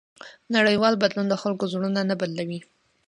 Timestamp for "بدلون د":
1.03-1.35